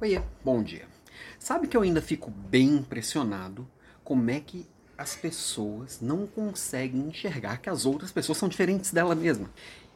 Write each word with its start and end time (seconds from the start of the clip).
Oiê, 0.00 0.22
bom 0.44 0.62
dia. 0.62 0.86
Sabe 1.40 1.66
que 1.66 1.76
eu 1.76 1.82
ainda 1.82 2.00
fico 2.00 2.30
bem 2.30 2.68
impressionado 2.68 3.68
como 4.04 4.30
é 4.30 4.38
que 4.38 4.64
as 4.96 5.16
pessoas 5.16 6.00
não 6.00 6.24
conseguem 6.24 7.08
enxergar 7.08 7.56
que 7.56 7.68
as 7.68 7.84
outras 7.84 8.12
pessoas 8.12 8.38
são 8.38 8.48
diferentes 8.48 8.92
dela 8.92 9.16
mesma. 9.16 9.50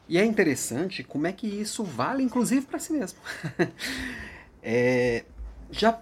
E 0.09 0.17
é 0.17 0.25
interessante 0.25 1.05
como 1.05 1.25
é 1.25 1.31
que 1.31 1.47
isso 1.47 1.85
vale, 1.85 2.21
inclusive, 2.21 2.65
para 2.65 2.79
si 2.79 2.91
mesmo. 2.91 3.17
é, 4.61 5.23
já 5.71 5.97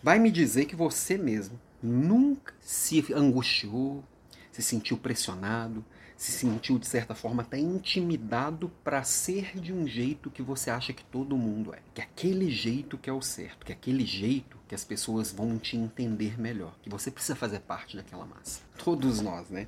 vai 0.00 0.20
me 0.20 0.30
dizer 0.30 0.66
que 0.66 0.76
você 0.76 1.18
mesmo 1.18 1.58
nunca 1.82 2.54
se 2.60 3.04
angustiou, 3.12 4.04
se 4.52 4.62
sentiu 4.62 4.96
pressionado, 4.96 5.84
se 6.16 6.32
sentiu 6.32 6.78
de 6.78 6.86
certa 6.86 7.14
forma 7.14 7.42
até 7.42 7.58
intimidado 7.58 8.70
para 8.84 9.02
ser 9.02 9.58
de 9.58 9.72
um 9.72 9.86
jeito 9.86 10.30
que 10.30 10.42
você 10.42 10.70
acha 10.70 10.92
que 10.92 11.02
todo 11.04 11.36
mundo 11.36 11.74
é, 11.74 11.78
que 11.94 12.02
aquele 12.02 12.50
jeito 12.50 12.98
que 12.98 13.08
é 13.08 13.12
o 13.12 13.22
certo, 13.22 13.64
que 13.64 13.72
aquele 13.72 14.04
jeito 14.04 14.59
que 14.70 14.74
as 14.76 14.84
pessoas 14.84 15.32
vão 15.32 15.58
te 15.58 15.76
entender 15.76 16.40
melhor, 16.40 16.72
que 16.80 16.88
você 16.88 17.10
precisa 17.10 17.34
fazer 17.34 17.58
parte 17.58 17.96
daquela 17.96 18.24
massa. 18.24 18.60
Todos 18.78 19.20
nós, 19.20 19.50
né? 19.50 19.66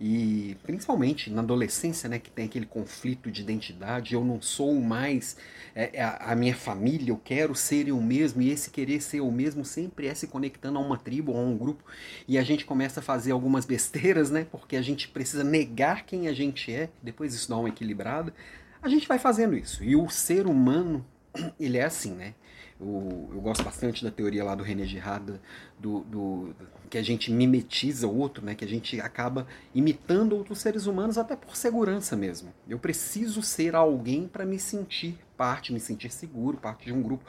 E 0.00 0.56
principalmente 0.62 1.28
na 1.28 1.42
adolescência, 1.42 2.08
né, 2.08 2.20
que 2.20 2.30
tem 2.30 2.44
aquele 2.44 2.64
conflito 2.64 3.32
de 3.32 3.42
identidade, 3.42 4.14
eu 4.14 4.24
não 4.24 4.40
sou 4.40 4.80
mais 4.80 5.36
é, 5.74 5.90
é, 5.94 6.04
a, 6.04 6.30
a, 6.30 6.36
minha 6.36 6.54
família, 6.54 7.10
eu 7.10 7.16
quero 7.16 7.52
ser 7.52 7.88
eu 7.88 8.00
mesmo, 8.00 8.42
e 8.42 8.48
esse 8.48 8.70
querer 8.70 9.02
ser 9.02 9.18
eu 9.18 9.28
mesmo 9.28 9.64
sempre 9.64 10.06
é 10.06 10.14
se 10.14 10.28
conectando 10.28 10.78
a 10.78 10.80
uma 10.80 10.98
tribo, 10.98 11.36
a 11.36 11.40
um 11.40 11.58
grupo, 11.58 11.82
e 12.28 12.38
a 12.38 12.44
gente 12.44 12.64
começa 12.64 13.00
a 13.00 13.02
fazer 13.02 13.32
algumas 13.32 13.64
besteiras, 13.64 14.30
né? 14.30 14.46
Porque 14.48 14.76
a 14.76 14.82
gente 14.82 15.08
precisa 15.08 15.42
negar 15.42 16.06
quem 16.06 16.28
a 16.28 16.32
gente 16.32 16.72
é, 16.72 16.90
depois 17.02 17.34
isso 17.34 17.48
dá 17.48 17.56
uma 17.56 17.70
equilibrada. 17.70 18.32
A 18.80 18.88
gente 18.88 19.08
vai 19.08 19.18
fazendo 19.18 19.56
isso. 19.56 19.82
E 19.82 19.96
o 19.96 20.08
ser 20.08 20.46
humano, 20.46 21.04
ele 21.58 21.76
é 21.76 21.84
assim, 21.84 22.12
né? 22.12 22.34
Eu, 22.80 23.30
eu, 23.32 23.40
gosto 23.40 23.62
bastante 23.62 24.02
da 24.02 24.10
teoria 24.10 24.42
lá 24.42 24.54
do 24.54 24.64
René 24.64 24.84
Girard, 24.84 25.40
do, 25.78 26.00
do, 26.00 26.54
que 26.90 26.98
a 26.98 27.02
gente 27.02 27.30
mimetiza 27.30 28.06
o 28.06 28.18
outro, 28.18 28.44
né? 28.44 28.54
que 28.54 28.64
a 28.64 28.68
gente 28.68 29.00
acaba 29.00 29.46
imitando 29.74 30.36
outros 30.36 30.58
seres 30.58 30.86
humanos 30.86 31.16
até 31.16 31.36
por 31.36 31.56
segurança 31.56 32.16
mesmo. 32.16 32.52
Eu 32.68 32.78
preciso 32.78 33.42
ser 33.42 33.76
alguém 33.76 34.26
para 34.26 34.44
me 34.44 34.58
sentir 34.58 35.18
parte, 35.36 35.72
me 35.72 35.80
sentir 35.80 36.10
seguro, 36.10 36.56
parte 36.56 36.86
de 36.86 36.92
um 36.92 37.00
grupo. 37.00 37.24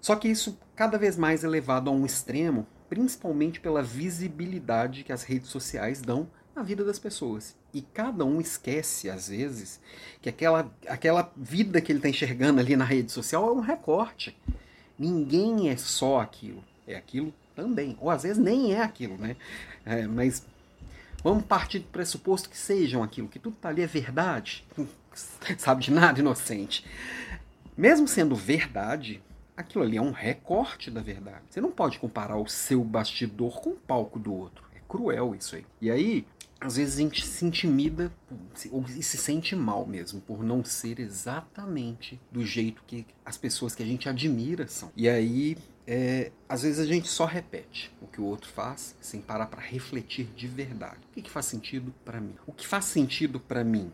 Só 0.00 0.14
que 0.16 0.28
isso 0.28 0.58
cada 0.76 0.98
vez 0.98 1.16
mais 1.16 1.44
é 1.44 1.48
levado 1.48 1.88
a 1.88 1.92
um 1.92 2.04
extremo, 2.04 2.66
principalmente 2.88 3.60
pela 3.60 3.82
visibilidade 3.82 5.02
que 5.02 5.12
as 5.12 5.22
redes 5.22 5.48
sociais 5.48 6.02
dão 6.02 6.28
na 6.54 6.62
vida 6.62 6.84
das 6.84 6.98
pessoas. 6.98 7.56
E 7.72 7.82
cada 7.82 8.24
um 8.24 8.40
esquece, 8.40 9.10
às 9.10 9.28
vezes, 9.28 9.80
que 10.20 10.28
aquela, 10.28 10.70
aquela 10.86 11.32
vida 11.36 11.80
que 11.80 11.90
ele 11.90 11.98
está 11.98 12.08
enxergando 12.08 12.60
ali 12.60 12.76
na 12.76 12.84
rede 12.84 13.10
social 13.10 13.48
é 13.48 13.52
um 13.52 13.60
recorte. 13.60 14.36
Ninguém 14.98 15.68
é 15.68 15.76
só 15.76 16.20
aquilo, 16.20 16.62
é 16.86 16.94
aquilo 16.94 17.32
também. 17.54 17.96
Ou 18.00 18.10
às 18.10 18.22
vezes 18.22 18.38
nem 18.38 18.72
é 18.72 18.82
aquilo, 18.82 19.16
né? 19.16 19.36
É, 19.84 20.06
mas 20.06 20.46
vamos 21.22 21.44
partir 21.44 21.80
do 21.80 21.86
pressuposto 21.86 22.48
que 22.48 22.56
sejam 22.56 23.02
aquilo, 23.02 23.28
que 23.28 23.38
tudo 23.38 23.56
tá 23.60 23.68
ali 23.68 23.82
é 23.82 23.86
verdade. 23.86 24.64
Sabe 25.58 25.82
de 25.82 25.90
nada, 25.92 26.20
inocente. 26.20 26.84
Mesmo 27.76 28.06
sendo 28.06 28.34
verdade, 28.34 29.20
aquilo 29.56 29.84
ali 29.84 29.96
é 29.96 30.02
um 30.02 30.12
recorte 30.12 30.90
da 30.90 31.00
verdade. 31.00 31.42
Você 31.50 31.60
não 31.60 31.70
pode 31.70 31.98
comparar 31.98 32.36
o 32.36 32.48
seu 32.48 32.82
bastidor 32.84 33.60
com 33.60 33.70
o 33.70 33.76
palco 33.76 34.18
do 34.18 34.32
outro. 34.32 34.64
É 34.74 34.78
cruel 34.88 35.34
isso 35.34 35.56
aí. 35.56 35.66
E 35.80 35.90
aí, 35.90 36.26
às 36.64 36.76
vezes 36.76 36.94
a 36.96 37.02
gente 37.02 37.26
se 37.26 37.44
intimida 37.44 38.10
ou 38.70 38.88
se 38.88 39.18
sente 39.18 39.54
mal 39.54 39.84
mesmo 39.86 40.18
por 40.22 40.42
não 40.42 40.64
ser 40.64 40.98
exatamente 40.98 42.18
do 42.32 42.42
jeito 42.42 42.82
que 42.86 43.06
as 43.22 43.36
pessoas 43.36 43.74
que 43.74 43.82
a 43.82 43.86
gente 43.86 44.08
admira 44.08 44.66
são. 44.66 44.90
E 44.96 45.06
aí, 45.06 45.58
é, 45.86 46.32
às 46.48 46.62
vezes 46.62 46.78
a 46.78 46.86
gente 46.86 47.06
só 47.06 47.26
repete 47.26 47.92
o 48.00 48.06
que 48.06 48.18
o 48.18 48.24
outro 48.24 48.50
faz 48.50 48.96
sem 48.98 49.20
parar 49.20 49.46
para 49.46 49.60
refletir 49.60 50.26
de 50.34 50.46
verdade. 50.46 51.00
O 51.10 51.14
que, 51.14 51.20
que 51.20 51.30
faz 51.30 51.44
sentido 51.44 51.94
para 52.02 52.18
mim? 52.18 52.34
O 52.46 52.52
que 52.52 52.66
faz 52.66 52.86
sentido 52.86 53.38
para 53.38 53.62
mim? 53.62 53.92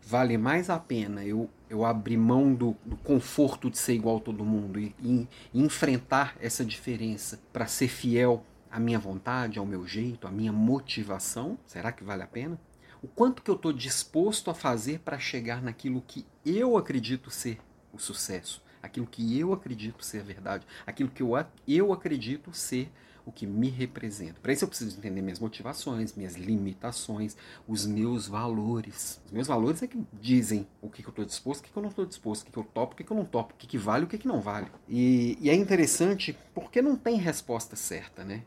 Vale 0.00 0.38
mais 0.38 0.70
a 0.70 0.78
pena 0.78 1.24
eu, 1.24 1.50
eu 1.68 1.84
abrir 1.84 2.16
mão 2.16 2.54
do, 2.54 2.76
do 2.86 2.96
conforto 2.98 3.68
de 3.68 3.78
ser 3.78 3.94
igual 3.94 4.18
a 4.18 4.20
todo 4.20 4.44
mundo 4.44 4.78
e, 4.78 4.94
e, 5.02 5.28
e 5.52 5.60
enfrentar 5.60 6.36
essa 6.40 6.64
diferença 6.64 7.40
para 7.52 7.66
ser 7.66 7.88
fiel 7.88 8.44
a 8.72 8.80
minha 8.80 8.98
vontade, 8.98 9.58
ao 9.58 9.66
meu 9.66 9.86
jeito, 9.86 10.26
a 10.26 10.30
minha 10.30 10.50
motivação? 10.50 11.58
Será 11.66 11.92
que 11.92 12.02
vale 12.02 12.22
a 12.22 12.26
pena? 12.26 12.58
O 13.02 13.06
quanto 13.06 13.42
que 13.42 13.50
eu 13.50 13.54
estou 13.54 13.70
disposto 13.70 14.50
a 14.50 14.54
fazer 14.54 15.00
para 15.00 15.18
chegar 15.18 15.60
naquilo 15.60 16.00
que 16.00 16.24
eu 16.46 16.78
acredito 16.78 17.30
ser 17.30 17.60
o 17.92 17.98
sucesso, 17.98 18.62
aquilo 18.82 19.06
que 19.06 19.38
eu 19.38 19.52
acredito 19.52 20.02
ser 20.02 20.22
verdade, 20.22 20.66
aquilo 20.86 21.10
que 21.10 21.22
eu, 21.22 21.32
eu 21.68 21.92
acredito 21.92 22.54
ser 22.54 22.90
o 23.24 23.32
que 23.32 23.46
me 23.46 23.68
representa. 23.68 24.40
Para 24.40 24.52
isso 24.52 24.64
eu 24.64 24.68
preciso 24.68 24.98
entender 24.98 25.20
minhas 25.20 25.38
motivações, 25.38 26.14
minhas 26.14 26.36
limitações, 26.36 27.36
os 27.66 27.86
meus 27.86 28.26
valores. 28.26 29.20
Os 29.26 29.32
meus 29.32 29.46
valores 29.46 29.82
é 29.82 29.86
que 29.86 30.02
dizem 30.20 30.66
o 30.80 30.88
que, 30.88 31.02
que 31.02 31.08
eu 31.08 31.12
estou 31.12 31.24
disposto, 31.24 31.60
o 31.60 31.64
que, 31.64 31.70
que 31.70 31.76
eu 31.76 31.82
não 31.82 31.90
estou 31.90 32.06
disposto, 32.06 32.42
o 32.42 32.46
que, 32.46 32.52
que 32.52 32.58
eu 32.58 32.64
topo, 32.64 32.94
o 32.94 32.96
que, 32.96 33.04
que 33.04 33.10
eu 33.10 33.16
não 33.16 33.24
topo, 33.24 33.54
o 33.54 33.56
que, 33.56 33.66
que 33.66 33.78
vale 33.78 34.04
o 34.04 34.08
que, 34.08 34.18
que 34.18 34.26
não 34.26 34.40
vale. 34.40 34.66
E, 34.88 35.38
e 35.40 35.50
é 35.50 35.54
interessante 35.54 36.36
porque 36.54 36.82
não 36.82 36.96
tem 36.96 37.16
resposta 37.16 37.76
certa, 37.76 38.24
né? 38.24 38.42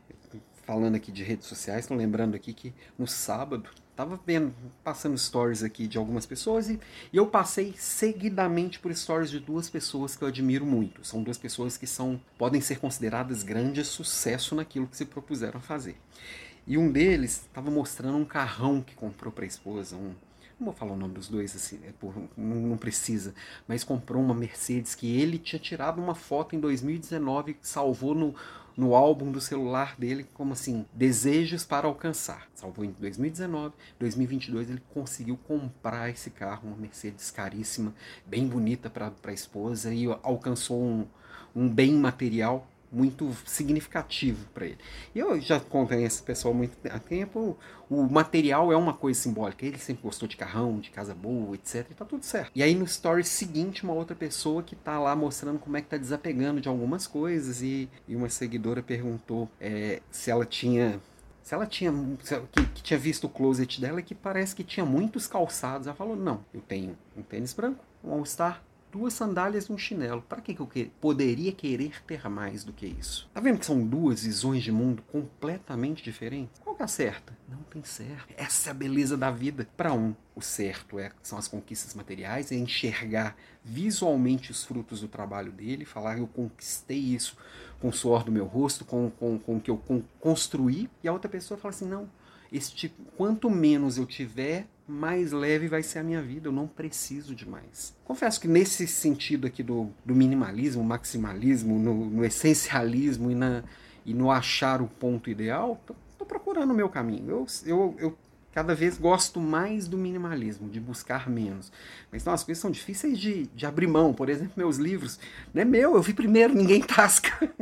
Falando 0.64 0.96
aqui 0.96 1.12
de 1.12 1.22
redes 1.22 1.46
sociais, 1.46 1.84
estou 1.84 1.96
lembrando 1.96 2.34
aqui 2.34 2.52
que 2.52 2.74
no 2.98 3.06
sábado 3.06 3.70
Tava 3.96 4.20
vendo, 4.26 4.54
passando 4.84 5.16
stories 5.16 5.62
aqui 5.62 5.88
de 5.88 5.96
algumas 5.96 6.26
pessoas 6.26 6.68
e, 6.68 6.78
e, 7.10 7.16
eu 7.16 7.26
passei 7.26 7.74
seguidamente 7.78 8.78
por 8.78 8.94
stories 8.94 9.30
de 9.30 9.40
duas 9.40 9.70
pessoas 9.70 10.14
que 10.14 10.22
eu 10.22 10.28
admiro 10.28 10.66
muito. 10.66 11.02
São 11.02 11.22
duas 11.22 11.38
pessoas 11.38 11.78
que 11.78 11.86
são 11.86 12.20
podem 12.36 12.60
ser 12.60 12.78
consideradas 12.78 13.42
grandes 13.42 13.86
sucesso 13.88 14.54
naquilo 14.54 14.86
que 14.86 14.98
se 14.98 15.06
propuseram 15.06 15.58
a 15.58 15.62
fazer. 15.62 15.96
E 16.66 16.76
um 16.76 16.92
deles 16.92 17.46
estava 17.46 17.70
mostrando 17.70 18.18
um 18.18 18.24
carrão 18.24 18.82
que 18.82 18.94
comprou 18.94 19.32
para 19.32 19.44
a 19.44 19.48
esposa, 19.48 19.96
um, 19.96 20.12
não 20.58 20.66
vou 20.66 20.74
falar 20.74 20.92
o 20.92 20.96
nome 20.96 21.14
dos 21.14 21.28
dois 21.28 21.54
assim, 21.54 21.80
é 21.84 21.92
por, 21.92 22.14
não, 22.36 22.76
precisa, 22.78 23.34
mas 23.68 23.84
comprou 23.84 24.22
uma 24.22 24.34
Mercedes 24.34 24.94
que 24.94 25.20
ele 25.20 25.38
tinha 25.38 25.60
tirado 25.60 26.00
uma 26.00 26.14
foto 26.14 26.56
em 26.56 26.60
2019 26.60 27.54
que 27.54 27.68
salvou 27.68 28.14
no, 28.14 28.34
no 28.76 28.94
álbum 28.94 29.30
do 29.30 29.40
celular 29.40 29.96
dele 29.98 30.26
como 30.32 30.54
assim, 30.54 30.86
desejos 30.94 31.64
para 31.64 31.86
alcançar. 31.86 32.48
Salvou 32.54 32.84
em 32.84 32.90
2019, 32.92 33.74
2022 33.98 34.70
ele 34.70 34.82
conseguiu 34.94 35.36
comprar 35.36 36.08
esse 36.08 36.30
carro, 36.30 36.68
uma 36.68 36.76
Mercedes 36.76 37.30
caríssima, 37.30 37.94
bem 38.24 38.46
bonita 38.46 38.88
para 38.88 39.12
a 39.24 39.32
esposa 39.32 39.92
e 39.92 40.06
alcançou 40.22 40.82
um, 40.82 41.06
um 41.54 41.68
bem 41.68 41.92
material 41.92 42.66
muito 42.96 43.30
significativo 43.44 44.46
para 44.54 44.64
ele. 44.64 44.78
E 45.14 45.18
eu 45.18 45.38
já 45.38 45.58
acompanho 45.58 46.06
esse 46.06 46.22
pessoal 46.22 46.54
há 46.54 46.56
muito 46.56 46.76
tempo. 47.06 47.58
O 47.90 48.02
material 48.04 48.72
é 48.72 48.76
uma 48.76 48.94
coisa 48.94 49.20
simbólica. 49.20 49.66
Ele 49.66 49.78
sempre 49.78 50.02
gostou 50.02 50.26
de 50.26 50.36
carrão, 50.36 50.80
de 50.80 50.90
casa 50.90 51.14
boa, 51.14 51.54
etc. 51.54 51.86
E 51.90 51.94
tá 51.94 52.06
tudo 52.06 52.24
certo. 52.24 52.52
E 52.54 52.62
aí 52.62 52.74
no 52.74 52.86
story 52.86 53.22
seguinte, 53.22 53.84
uma 53.84 53.92
outra 53.92 54.16
pessoa 54.16 54.62
que 54.62 54.74
tá 54.74 54.98
lá 54.98 55.14
mostrando 55.14 55.58
como 55.58 55.76
é 55.76 55.82
que 55.82 55.88
tá 55.88 55.98
desapegando 55.98 56.58
de 56.58 56.68
algumas 56.68 57.06
coisas. 57.06 57.60
E, 57.60 57.88
e 58.08 58.16
uma 58.16 58.30
seguidora 58.30 58.82
perguntou 58.82 59.50
é, 59.60 60.00
se 60.10 60.30
ela 60.30 60.46
tinha 60.46 60.98
se 61.42 61.54
ela 61.54 61.64
tinha 61.64 61.92
que, 62.50 62.66
que, 62.66 62.82
tinha 62.82 62.98
visto 62.98 63.24
o 63.24 63.28
closet 63.28 63.80
dela 63.80 64.02
que 64.02 64.16
parece 64.16 64.56
que 64.56 64.64
tinha 64.64 64.86
muitos 64.86 65.26
calçados. 65.26 65.86
Ela 65.86 65.94
falou: 65.94 66.16
"Não, 66.16 66.44
eu 66.52 66.62
tenho 66.62 66.96
um 67.16 67.22
tênis 67.22 67.52
branco, 67.52 67.84
um 68.02 68.12
All 68.12 68.24
Star, 68.24 68.62
duas 68.96 69.12
sandálias 69.12 69.66
e 69.66 69.72
um 69.72 69.76
chinelo. 69.76 70.22
Para 70.22 70.40
que, 70.40 70.54
que 70.54 70.60
eu 70.60 70.66
que 70.66 70.86
poderia 71.00 71.52
querer 71.52 72.02
ter 72.04 72.26
mais 72.30 72.64
do 72.64 72.72
que 72.72 72.86
isso? 72.86 73.28
Tá 73.32 73.40
vendo 73.40 73.58
que 73.58 73.66
são 73.66 73.86
duas 73.86 74.24
visões 74.24 74.62
de 74.62 74.72
mundo 74.72 75.02
completamente 75.12 76.02
diferentes? 76.02 76.58
Qual 76.60 76.74
que 76.74 76.82
é 76.82 76.84
a 76.86 76.88
certa? 76.88 77.36
Não 77.46 77.58
tem 77.64 77.84
certo. 77.84 78.32
Essa 78.36 78.70
é 78.70 78.72
a 78.72 78.74
beleza 78.74 79.16
da 79.16 79.30
vida. 79.30 79.68
Para 79.76 79.92
um, 79.92 80.14
o 80.34 80.40
certo 80.40 80.98
é, 80.98 81.12
são 81.22 81.38
as 81.38 81.46
conquistas 81.46 81.94
materiais, 81.94 82.50
é 82.50 82.56
enxergar 82.56 83.36
visualmente 83.62 84.50
os 84.50 84.64
frutos 84.64 85.00
do 85.00 85.08
trabalho 85.08 85.52
dele, 85.52 85.84
falar 85.84 86.18
eu 86.18 86.26
conquistei 86.26 86.98
isso 86.98 87.36
com 87.80 87.88
o 87.88 87.92
suor 87.92 88.24
do 88.24 88.32
meu 88.32 88.46
rosto, 88.46 88.84
com, 88.84 89.10
com, 89.10 89.38
com 89.38 89.56
o 89.56 89.60
que 89.60 89.70
eu 89.70 89.82
construí, 90.18 90.88
e 91.02 91.08
a 91.08 91.12
outra 91.12 91.28
pessoa 91.28 91.58
fala 91.58 91.74
assim, 91.74 91.86
não, 91.86 92.08
este, 92.56 92.92
quanto 93.16 93.50
menos 93.50 93.98
eu 93.98 94.06
tiver, 94.06 94.66
mais 94.88 95.32
leve 95.32 95.68
vai 95.68 95.82
ser 95.82 95.98
a 95.98 96.02
minha 96.02 96.22
vida, 96.22 96.48
eu 96.48 96.52
não 96.52 96.66
preciso 96.66 97.34
de 97.34 97.48
mais. 97.48 97.94
Confesso 98.04 98.40
que 98.40 98.48
nesse 98.48 98.86
sentido 98.86 99.46
aqui 99.46 99.62
do, 99.62 99.90
do 100.04 100.14
minimalismo, 100.14 100.82
maximalismo, 100.82 101.78
no, 101.78 102.06
no 102.06 102.24
essencialismo 102.24 103.30
e, 103.30 103.34
na, 103.34 103.64
e 104.04 104.14
no 104.14 104.30
achar 104.30 104.80
o 104.80 104.86
ponto 104.86 105.28
ideal, 105.28 105.80
tô, 105.86 105.94
tô 106.18 106.24
procurando 106.24 106.70
o 106.70 106.74
meu 106.74 106.88
caminho. 106.88 107.28
Eu, 107.28 107.46
eu, 107.66 107.94
eu 107.98 108.18
cada 108.56 108.74
vez 108.74 108.96
gosto 108.96 109.38
mais 109.38 109.86
do 109.86 109.98
minimalismo, 109.98 110.66
de 110.70 110.80
buscar 110.80 111.28
menos. 111.28 111.70
Mas 112.10 112.22
então 112.22 112.32
as 112.32 112.42
coisas 112.42 112.62
são 112.62 112.70
difíceis 112.70 113.18
de, 113.18 113.48
de 113.48 113.66
abrir 113.66 113.86
mão. 113.86 114.14
Por 114.14 114.30
exemplo, 114.30 114.54
meus 114.56 114.78
livros, 114.78 115.18
não 115.52 115.60
é 115.60 115.64
meu, 115.66 115.94
eu 115.94 116.00
vi 116.00 116.14
primeiro, 116.14 116.54
ninguém 116.56 116.80
tasca. 116.80 117.52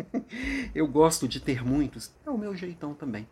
eu 0.73 0.87
gosto 0.87 1.27
de 1.27 1.41
ter 1.41 1.65
muitos, 1.65 2.13
é 2.25 2.31
o 2.31 2.39
meu 2.39 2.55
jeitão 2.55 2.95
também. 2.95 3.27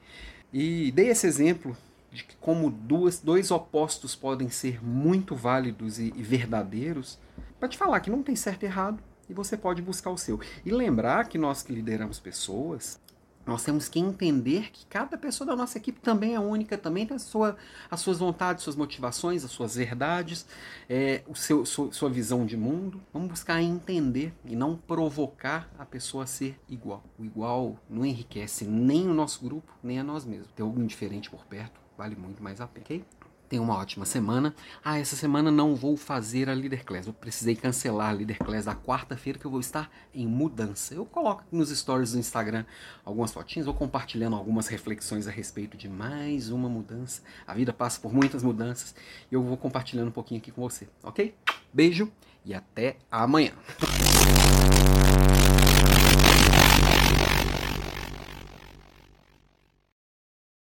E 0.53 0.93
dei 0.93 1.09
esse 1.09 1.27
exemplo 1.27 1.77
de 2.11 2.25
que 2.25 2.37
como 2.37 2.71
duas, 2.71 3.19
dois 3.19 3.51
opostos 3.51 4.15
podem 4.15 4.51
ser 4.51 4.85
muito 4.85 5.35
válidos 5.35 5.99
e, 5.99 6.13
e 6.15 6.23
verdadeiros, 6.23 7.19
para 7.59 7.69
te 7.69 7.79
falar 7.79 8.01
que 8.01 8.11
não 8.11 8.23
tem 8.23 8.37
certo 8.37 8.65
e 8.65 8.67
errado, 8.67 9.03
e 9.29 9.33
você 9.33 9.57
pode 9.57 9.81
buscar 9.81 10.11
o 10.11 10.19
seu. 10.19 10.39
E 10.65 10.71
lembrar 10.71 11.29
que 11.29 11.39
nós 11.39 11.63
que 11.63 11.73
lideramos 11.73 12.19
pessoas, 12.21 13.01
nós 13.45 13.65
temos 13.65 13.89
que 13.89 13.99
entender 13.99 14.71
que 14.71 14.87
cada 14.87 15.19
pessoa 15.19 15.47
da 15.47 15.57
nossa 15.57 15.79
equipe 15.79 16.01
também 16.01 16.35
é 16.35 16.41
única, 16.41 16.79
também 16.79 17.07
tem 17.07 17.17
a 17.17 17.19
sua, 17.19 17.57
as 17.91 18.01
suas 18.01 18.19
vontades, 18.19 18.63
suas 18.63 18.77
motivações, 18.77 19.45
as 19.45 19.51
suas 19.51 19.75
verdades, 19.75 20.47
é, 20.89 21.23
o 21.27 21.35
seu, 21.35 21.67
sua, 21.67 21.93
sua 21.93 22.09
visão 22.09 22.47
de 22.47 22.57
mundo. 22.57 23.03
Vamos 23.13 23.29
buscar 23.29 23.61
entender 23.61 24.33
e 24.45 24.55
não 24.55 24.77
provocar 24.77 25.69
a 25.79 25.85
pessoa 25.85 26.25
a 26.25 26.27
ser 26.27 26.59
igual. 26.69 27.03
O 27.19 27.25
igual 27.25 27.77
não 27.91 28.07
enriquece 28.07 28.65
nem 28.65 29.09
o 29.09 29.15
nosso 29.15 29.45
grupo, 29.45 29.73
nem 29.83 29.99
a 29.99 30.05
nós 30.05 30.25
mesmos. 30.25 30.53
Ter 30.53 30.63
algum 30.63 30.87
diferente 30.87 31.29
por 31.31 31.45
perto 31.45 31.81
vale 31.97 32.17
muito 32.17 32.43
mais 32.43 32.61
a 32.61 32.67
pena, 32.67 32.85
ok? 32.85 33.05
Tenha 33.53 33.61
uma 33.61 33.77
ótima 33.77 34.07
semana. 34.07 34.55
Ah, 34.83 34.99
essa 34.99 35.15
semana 35.15 35.51
não 35.51 35.75
vou 35.75 35.95
fazer 35.95 36.49
a 36.49 36.55
Leader 36.55 36.87
Class. 36.87 37.07
Eu 37.07 37.13
precisei 37.13 37.55
cancelar 37.55 38.09
a 38.09 38.13
Leader 38.13 38.39
Class 38.39 38.65
da 38.65 38.75
quarta-feira 38.75 39.39
que 39.39 39.45
eu 39.45 39.51
vou 39.51 39.61
estar 39.61 39.91
em 40.15 40.27
mudança. 40.27 40.95
Eu 40.95 41.05
coloco 41.05 41.45
nos 41.53 41.69
stories 41.69 42.13
do 42.13 42.19
Instagram 42.19 42.65
algumas 43.05 43.31
fotinhas, 43.31 43.67
vou 43.67 43.75
compartilhando 43.75 44.37
algumas 44.37 44.69
reflexões 44.69 45.29
a 45.29 45.31
respeito 45.31 45.77
de 45.77 45.87
mais 45.87 46.49
uma 46.49 46.67
mudança. 46.67 47.21
A 47.47 47.53
vida 47.53 47.75
passa 47.75 48.01
por 48.01 48.11
muitas 48.11 48.43
mudanças 48.43 48.95
e 49.31 49.35
eu 49.35 49.43
vou 49.43 49.59
compartilhando 49.59 50.09
um 50.09 50.13
pouquinho 50.13 50.41
aqui 50.41 50.51
com 50.51 50.63
você, 50.63 50.89
ok? 51.03 51.35
Beijo 51.75 52.11
e 52.47 52.55
até 52.55 52.97
amanhã. 53.11 53.53